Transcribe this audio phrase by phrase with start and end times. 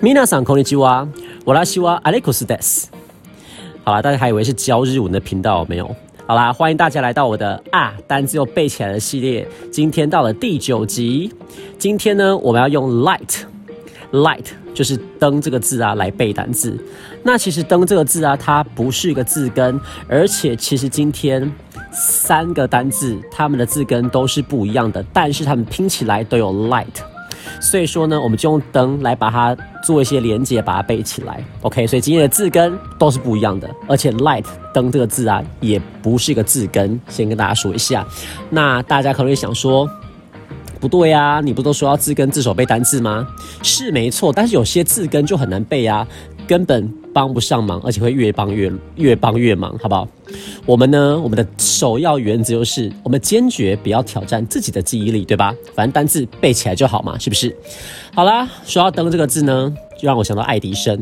[0.00, 1.08] 皆さんこんにちは。
[1.44, 2.90] 私はアレクスです。
[3.84, 5.94] 好啦，大家还以为是教日文的频道没有？
[6.26, 9.46] 好啦，欢迎大家来到我的啊单字又背起来的系列。
[9.70, 11.32] 今天到了第九集。
[11.78, 13.02] 今天呢，我们要用
[14.13, 14.45] Light
[14.75, 16.77] 就是灯这个字啊来背单字。
[17.23, 21.51] 那其实灯这个字啊，它不是一个字根，而且其实今天
[21.91, 26.85] 三个单字它们的字根都是不一样的，但是它们拼起来都有 light。
[27.59, 31.43] 所以说呢，我们就用灯来把它做一些连接，把它背起来。
[31.61, 36.99] OK，所以今天的字根都是不一样的，而且 light 灯这个字啊，也不是一个字根。
[37.07, 38.05] 先跟大家说一下，
[38.49, 39.89] 那大家可能会想说，
[40.83, 43.25] 不对呀，你不都说要字根字首背单字吗？
[43.61, 46.05] 是没错，但是有些字根就很难背啊。
[46.45, 50.05] 根本帮不上忙，而且会越帮越越帮越忙，好不好？
[50.65, 55.55] 我们呢，我们的首要原则就是，我们坚决不要挑战自己的记忆力，对吧？
[55.73, 57.55] 反正单字背起来就好嘛，是不是？
[58.13, 61.01] 好啦，说到灯这个字呢，就让我想到爱迪生，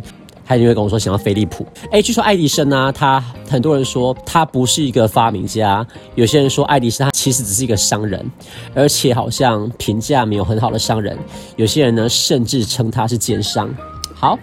[0.52, 1.66] 他就会跟我说想要飞利浦。
[1.92, 5.86] 哎，据说爱迪生呢，他很多人说他不是一个发明家，
[6.16, 8.30] 有些人说爱迪生他其实只是一个商人，
[8.76, 11.18] 而且好像评价没有很好的商人。
[11.56, 13.74] 有些人呢，甚至称他是奸商。
[14.14, 14.38] 好，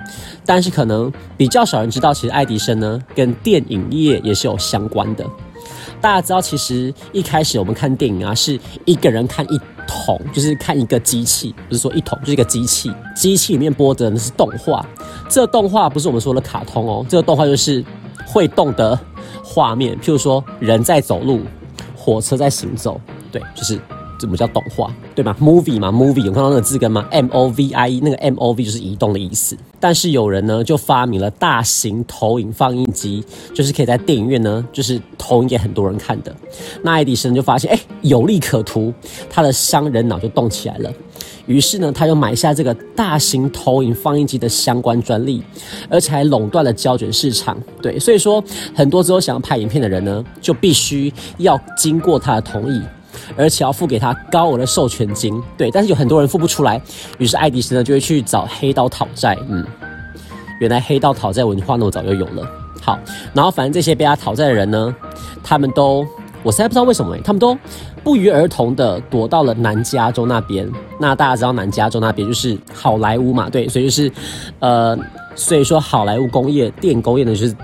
[0.47, 5.27] 但是可能比较少人知道，其实爱迪生呢跟电影业也是有相关的。
[6.01, 12.93] 大家知道，其实一开始我们看电影啊，是一个人看一桶，就是看一个机器，不是说一桶，就是一个机器。
[13.17, 14.87] 机器里面播的那是动画，
[15.29, 17.85] 这个动画不是我们说的卡通哦，这个动画就是
[18.27, 18.97] 会动的
[19.43, 21.41] 画面，譬如说人在走路，
[21.97, 23.01] 火车在行走，
[23.33, 23.81] 对，就是。
[24.21, 29.57] 怎么叫动画，对吗？movie 嘛，movie 有看到那个字根吗？m o v i e 那个 m o v 就是移动的意思。
[29.81, 36.35] 但是有人呢就发明了大型投影放映机，就是可以在电影院呢就是投影给很多人看的。
[36.83, 38.93] 那爱迪生就发现哎有利可图，
[39.31, 40.93] 他的商人脑就动起来了。
[41.47, 45.43] 于是呢他就买下这个大型投影放映机的相关专利，
[45.89, 47.57] 而且还垄断了胶卷市场。
[47.81, 48.43] 对，所以说
[48.75, 52.83] 很多之后想要拍影片的人呢就必须要经过他的同意。
[53.37, 56.81] 而且要付给他高额的授权金，对，但是有很多人付不出来，
[57.19, 59.37] 于是爱迪生呢就会去找黑道讨债。
[59.49, 59.65] 嗯，
[60.61, 62.49] 原来黑道讨债文化那么早就有了。
[62.81, 62.99] 好，
[63.35, 64.95] 然后反正这些被他讨债的人呢，
[65.43, 66.07] 他们都，
[66.43, 67.57] 我实在不知道为什么，他们都
[68.03, 70.69] 不约而同的躲到了南加州那边。
[70.99, 74.11] 那大家知道南加州那边就是好莱坞嘛，对，所以就是，
[74.61, 74.99] 呃，
[75.35, 77.55] 所以说好莱坞工业、电影工业呢就是。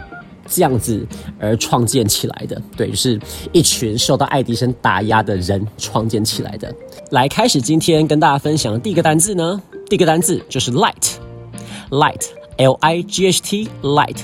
[0.46, 1.06] 这样子
[1.38, 3.18] 而创建起来的，对，就是
[3.52, 6.74] 一群受到爱迪生打压的人创建起来的。
[7.10, 14.18] 来，开始今天跟大家分享的第一个单字呢，第一个单字就是 light，light，l i g h t，light。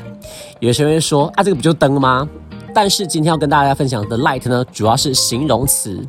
[0.61, 2.29] 有些人说啊，这个不就灯吗？
[2.73, 6.01] 但是今天要跟大家分享的 light 呢，主要是形容词。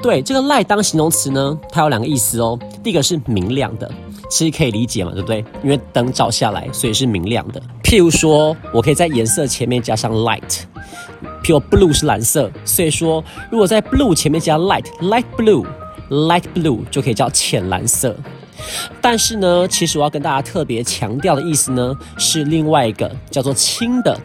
[0.00, 2.56] 对，这个 light 当形容词呢，它有两个意思哦。
[2.84, 3.90] 第一个是明亮的。
[4.28, 5.44] 其实可以理解嘛，对不对？
[5.62, 7.62] 因为灯照下来，所以是明亮的。
[7.86, 10.64] 譬如说，我可以在颜色前面加上 light，
[11.40, 18.16] 譬如 blue 是蓝色，所以说如果在 blue 前面加 light，light blue，light blue 就可以叫浅蓝色。
[19.00, 24.18] 但是呢，其实我要跟大家特别强调的意思呢，是另外一个叫做轻的，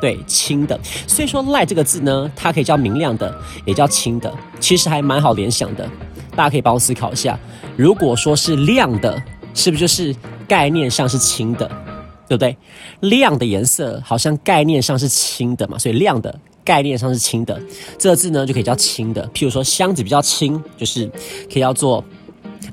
[0.00, 0.80] 对，轻的。
[1.06, 5.86] 所以说 light 这个字呢，它可以叫明亮的，也叫轻的，其实还蛮好联想的。
[6.34, 7.38] 大家可以帮我思考一下，
[7.76, 9.22] 如果说是亮的。
[9.54, 10.16] 是不是就是
[10.48, 11.70] 概念上是轻的，
[12.36, 12.56] 对不对？
[13.10, 16.34] 亮的颜色好像概念上是轻的嘛，所以亮的
[16.64, 17.60] 概念上是轻的，
[17.98, 19.28] 这个字呢就可以叫轻的。
[19.34, 21.04] 譬如说箱子比较轻，就是
[21.52, 22.02] 可以叫做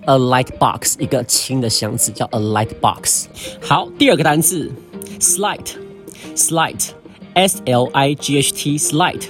[0.05, 3.25] a light box，一个轻的箱子叫 a light box。
[3.61, 4.71] 好，第二个单词
[5.19, 9.23] slight，slight，s l i g h t，slight，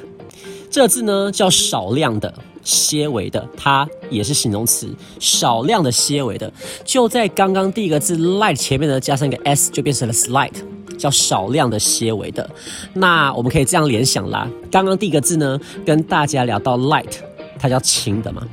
[0.70, 2.32] 这个字呢叫少量的。
[2.70, 4.88] 些微的，它也是形容词，
[5.20, 6.52] 少量的些微的，
[6.86, 10.54] 就在刚刚第一个字 light 前面呢，加上一个 s，就变成了 slight，
[10.98, 12.48] 叫少量的些微的。
[12.94, 17.16] 那我们可以这样联想啦，刚刚第一个字呢，跟大家聊到 light，
[17.58, 18.48] 它叫轻的嘛。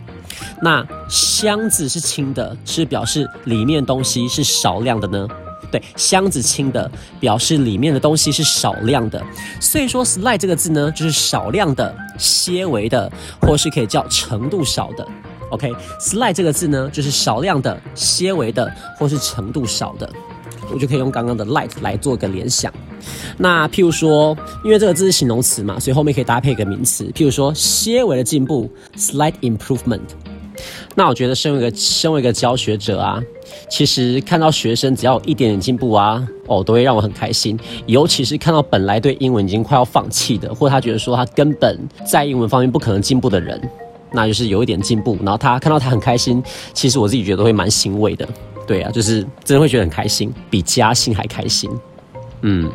[0.63, 5.29] 那箱子是轻的，是表示里面东西是少量的呢？
[5.71, 9.23] 对，箱子轻的表示里面的东西是少量的，
[9.61, 13.11] 所以说 slight 这个字呢，就是少量的、些微的，
[13.41, 15.07] 或是可以叫程度少的。
[15.51, 20.11] OK，slight 这个字呢，就是少量的、些微的，或是程度少的，
[20.73, 22.73] 我就可以用刚刚的 light 来做个联想。
[23.39, 30.01] 那譬如说，因为这个字是形容词嘛，所以后面可以搭配一个名词，譬如说些微的进步，slight improvement。
[30.95, 33.23] 那我觉得，身为一个身为一个教学者啊，
[33.69, 37.59] 其实看到学生只要有一点点进步啊，哦，都会让我很开心。
[37.87, 43.61] 尤其是看到本来对英文已经快要放弃的，或他觉得说他根本在英文方面不可能进步的人，
[44.13, 46.43] 那就是有一点进步，然后他看到他很开心，
[46.73, 48.29] 其实我自己觉得会蛮欣慰的。
[48.67, 51.71] 对啊，就是真的会觉得很开心，比加薪还开心。
[52.43, 52.71] 嗯。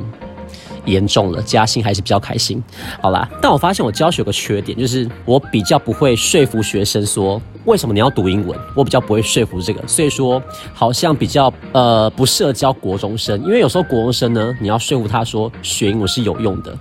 [0.85, 2.61] 严重了，加薪还是比较开心。
[3.01, 10.41] 好啦，但我发现我教学有个缺点，就是我比较不会说服学生说为什么你要读英文，我比较不会说服这个，所以说
[10.73, 16.75] 好像比较呃不适合教国中生，因为有时候国中生呢，你要说服他说学英文是有用的，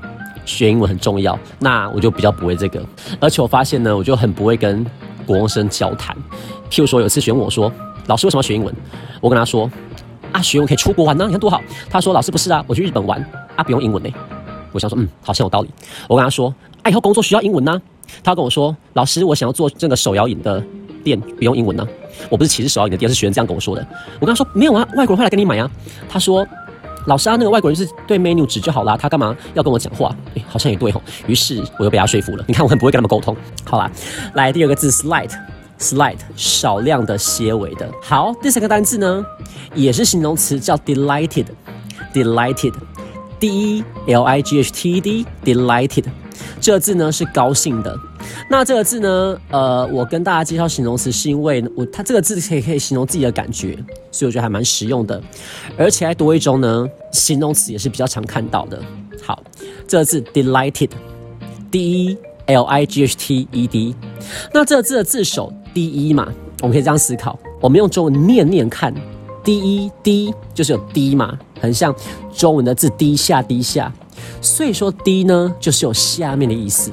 [0.44, 2.82] 学英文很重要，那我就比较不会这个。
[3.20, 4.84] 而且我发现呢，我就很不会跟
[5.26, 6.16] 国中生交谈。
[6.70, 7.70] 譬如说有次学问我说，
[8.06, 8.74] 老师为什么要学英文？
[9.20, 9.70] 我跟他说。
[10.32, 11.60] 啊，学英文可以出国玩呢，你看多好。
[11.90, 13.20] 他说：“老师不是啊，我去日本玩
[13.60, 14.08] 啊，不用英文呢。”
[14.72, 15.70] 我想说，嗯，好像有道理。
[16.08, 17.80] 我跟他说：“啊，以后工作需要英文呢。”
[18.24, 20.62] 他跟我说：“老师，我想要做这个手摇饮的
[21.02, 21.86] 店，不用英文呢。”
[22.30, 23.86] 我不是歧视手摇饮的店，是学生这样跟我说的。
[24.20, 25.70] 我跟他说：“没有啊，外国人会来跟你买啊。”
[26.08, 26.46] 他说
[27.06, 31.02] ：“老师啊，那个外国人是对 menu 指就好啦，他干嘛要跟我讲话？”哎，好像也对吼。
[31.26, 32.44] 于是我又被他说服了。
[32.46, 33.36] 你看，我很不会跟他们沟通。
[33.64, 33.90] 好啦，
[34.34, 35.30] 来第二个字，slight。
[35.78, 37.90] Slight 少量的些微的。
[38.02, 39.24] 好，第三个单字呢，
[39.74, 42.74] 也是形容词，叫 delighted，delighted
[43.40, 46.04] D E L I G H T E D delighted，
[46.60, 47.98] 这个字呢是高兴的。
[48.50, 53.76] 那这个字呢，呃，我跟大家介绍形容词，是因为我它这个字可以可以形容自己的感觉，
[54.12, 55.20] 所以我觉得还蛮实用的。
[55.78, 58.80] 而且还多一种呢，形容词也是比较常看到的。
[59.22, 59.42] 好，
[59.88, 61.78] 这个字 delighted，d
[62.10, 63.94] e l i g h t e d，
[64.52, 65.52] 那这个字的字首。
[65.72, 66.26] 第一嘛，
[66.62, 67.38] 我们可以这样思考。
[67.60, 68.92] 我们用中文念念看，
[69.42, 71.94] 第一滴就是有滴嘛，很像
[72.32, 73.92] 中文的字低下低下，
[74.40, 76.90] 所以说滴呢就是有下面的意思。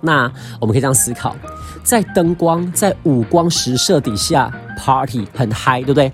[0.00, 0.30] 那
[0.60, 1.34] 我们可以这样思考，
[1.82, 6.12] 在灯光在五光十色底下 party 很嗨，对不对？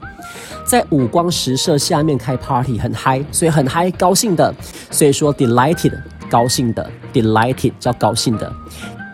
[0.65, 4.55] 在五光十色下面开 party 很嗨，所以很嗨，高兴的。
[4.91, 5.93] 所以说 delighted
[6.29, 8.53] 高兴的，delighted 叫高兴的。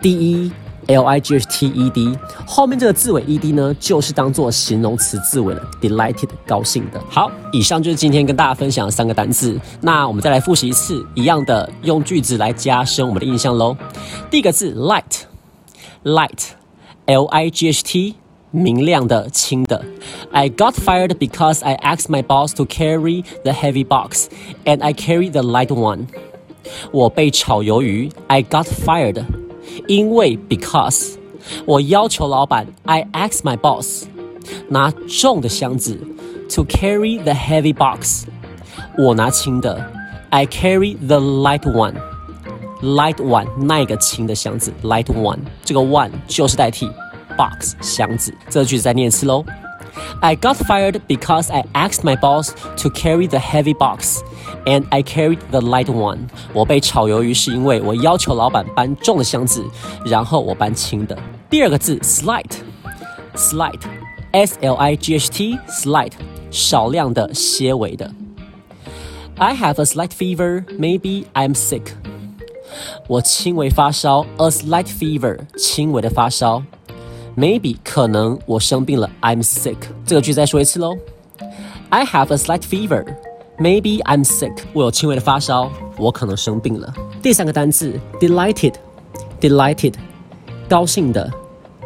[0.03, 0.53] 第一。
[0.89, 2.17] L I G H T E D
[2.47, 7.03] 后面这个字尾 E D 呢，就是当做形容词字尾了，delighted 高兴的。
[7.09, 9.61] 好，以上就是今天跟大家分享的三个单字。
[9.81, 13.77] 那我们再来复习一次，一样的用句子来加深我们的印象喽。
[14.31, 18.15] 第一个字 light，light，L I G H T
[18.53, 19.85] 明亮的、轻的。
[20.31, 24.29] I got fired because I asked my boss to carry the heavy box,
[24.65, 26.07] and I carried the light one。
[26.93, 29.25] 我被炒鱿鱼，I got fired。
[29.88, 31.16] 因为 because
[31.66, 34.06] 我要求老板，I ask my boss
[34.70, 36.00] 拿重的箱子，
[36.50, 38.26] to carry the heavy box，
[38.98, 39.84] 我拿轻的，
[40.30, 46.90] I carry the light one。light one 那个轻的箱子，light one 这个 one 就是代替
[47.38, 48.34] box 箱子。
[48.50, 49.46] 这个句子再念一次喽。
[50.22, 54.22] I got fired because I asked my boss to carry the heavy box,
[54.66, 56.28] and I carried the light one.
[56.54, 59.66] 我被炒鱿鱼是因为我要求老板搬重的箱子，
[60.06, 61.18] 然后我搬轻的。
[61.50, 66.14] 第二个字 slight，slight，s l i g h t slight，
[66.52, 68.12] 少量的、些微的。
[69.38, 70.66] I have a slight fever.
[70.78, 71.94] Maybe I'm sick.
[73.08, 76.64] 我轻微发烧，a slight fever，轻微的发烧。
[77.38, 79.78] Maybe 可能我生病了，I'm sick。
[80.06, 80.98] 这个句再说一次喽。
[81.90, 83.06] I have a slight fever.
[83.58, 84.54] Maybe I'm sick。
[84.74, 86.94] 我有轻微的发烧，我可能生病了。
[87.22, 89.94] 第三个单词 delighted，delighted，
[90.68, 91.32] 高兴的，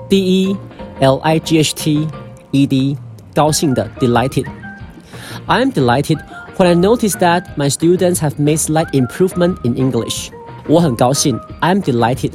[0.07, 0.57] D E
[0.99, 2.07] L I G H T
[2.51, 2.97] E D，
[3.33, 6.19] 高兴的 delighted。I'm delighted
[6.57, 10.29] when I notice that my students have made slight improvement in English。
[10.67, 12.31] 我很高兴，I'm delighted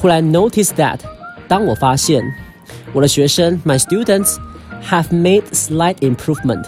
[0.00, 1.00] when I notice that
[1.47, 2.23] 当我发现
[2.93, 4.35] 我的学生，my students
[4.83, 6.65] have made slight improvement，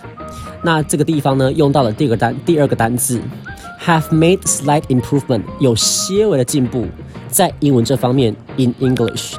[0.64, 3.20] 那这个地方呢，用到了第二个单第二个单字
[3.86, 6.86] ，have made slight improvement，有些微的进步，
[7.30, 9.36] 在英文这方面，in English。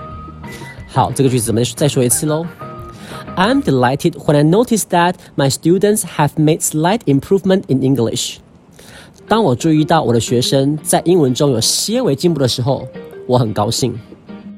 [0.89, 2.47] 好，这个句子我们再说一次喽。
[3.37, 8.37] I'm delighted when I notice that my students have made slight improvement in English。
[9.29, 12.87] 当我注意到我的学生在英文中有些微进步的时候，
[13.27, 13.99] 我很高兴。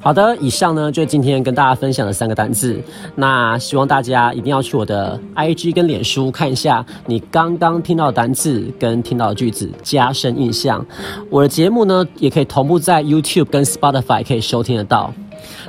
[0.03, 2.77] 好的，以上呢就是今天跟大家分享的三个单字。
[3.15, 10.85] 那希望大家一定要去我的 IG 跟脸书看一下你刚刚听到的单字跟听到的句子，加深印象。
[11.31, 15.15] 我的节目呢也可以同步在 YouTube 跟 Spotify 可以收听得到。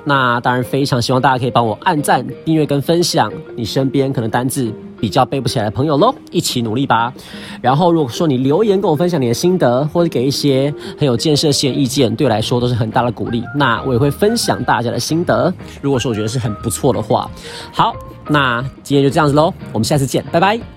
[0.03, 7.13] 那当然非常希望大家可以帮我按赞、订阅跟分享，你身边可能单字比较背不起来的朋友喽，一起努力吧。
[7.61, 13.43] 然后如果说你留言跟我分享你的心得，或者给一些很有建设性的意见，对我来说都是很大的鼓励。
[13.55, 17.29] 那我也会分享大家的心得，如果说我觉得是很不错的话，
[17.71, 17.93] 好，
[18.29, 20.63] 那今天就这样子喽，我们下次见，拜拜。